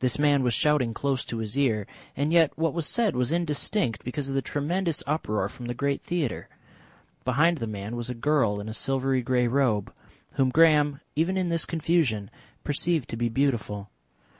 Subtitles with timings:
[0.00, 4.04] This man was shouting close to his ear and yet what was said was indistinct
[4.04, 6.50] because of the tremendous uproar from the great theatre.
[7.24, 9.90] Behind the man was a girl in a silvery grey robe,
[10.32, 12.28] whom Graham, even in this confusion,
[12.64, 13.88] perceived to be beautiful.